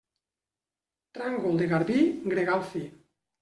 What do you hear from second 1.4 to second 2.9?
de garbí, gregal fi.